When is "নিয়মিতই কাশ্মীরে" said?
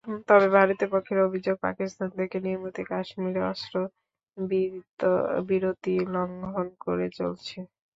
2.45-3.41